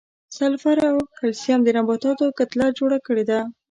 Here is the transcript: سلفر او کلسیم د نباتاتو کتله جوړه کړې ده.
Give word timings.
سلفر 0.37 0.77
او 0.89 0.95
کلسیم 1.17 1.59
د 1.63 1.69
نباتاتو 1.77 2.25
کتله 2.39 2.67
جوړه 2.77 2.97
کړې 3.05 3.23
ده. 3.29 3.39